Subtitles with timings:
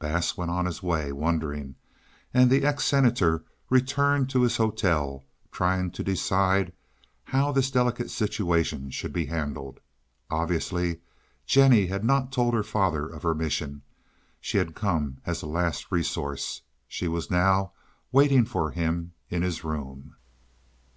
[0.00, 1.76] Bass went his way wondering,
[2.34, 6.74] and the ex Senator returned to his hotel trying to decide just
[7.26, 9.78] how this delicate situation should be handled.
[10.30, 10.98] Obviously
[11.46, 13.82] Jennie had not told her father of her mission.
[14.40, 16.62] She had come as a last resource.
[16.88, 17.70] She was now
[18.10, 20.16] waiting for him in his room.